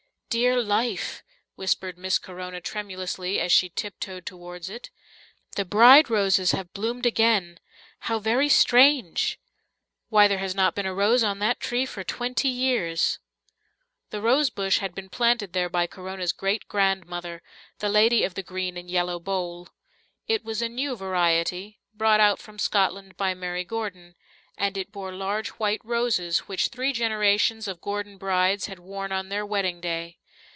"Dear 0.33 0.63
life," 0.63 1.23
whispered 1.55 1.97
Miss 1.97 2.17
Corona 2.17 2.61
tremulously, 2.61 3.41
as 3.41 3.51
she 3.51 3.67
tiptoed 3.67 4.25
towards 4.25 4.69
it. 4.69 4.89
"The 5.57 5.65
bride 5.65 6.09
roses 6.09 6.53
have 6.53 6.71
bloomed 6.73 7.05
again! 7.05 7.59
How 7.99 8.17
very 8.17 8.47
strange! 8.47 9.41
Why, 10.07 10.29
there 10.29 10.37
has 10.37 10.55
not 10.55 10.73
been 10.73 10.85
a 10.85 10.93
rose 10.93 11.21
on 11.21 11.39
that 11.39 11.59
tree 11.59 11.85
for 11.85 12.05
twenty 12.05 12.47
years." 12.47 13.19
The 14.11 14.21
rosebush 14.21 14.77
had 14.77 14.95
been 14.95 15.09
planted 15.09 15.51
there 15.51 15.67
by 15.67 15.85
Corona's 15.85 16.31
great 16.31 16.65
grandmother, 16.69 17.43
the 17.79 17.89
lady 17.89 18.23
of 18.23 18.35
the 18.35 18.41
green 18.41 18.77
and 18.77 18.89
yellow 18.89 19.19
bowl. 19.19 19.67
It 20.29 20.45
was 20.45 20.61
a 20.61 20.69
new 20.69 20.95
variety, 20.95 21.81
brought 21.93 22.21
out 22.21 22.39
from 22.39 22.57
Scotland 22.57 23.17
by 23.17 23.33
Mary 23.33 23.65
Gordon, 23.65 24.15
and 24.57 24.77
it 24.77 24.93
bore 24.93 25.11
large 25.11 25.49
white 25.49 25.83
roses 25.83 26.37
which 26.47 26.69
three 26.69 26.93
generations 26.93 27.67
of 27.67 27.81
Gordon 27.81 28.17
brides 28.17 28.67
had 28.67 28.79
worn 28.79 29.11
on 29.11 29.27
their 29.27 29.45
wedding 29.45 29.81
day. 29.81 30.19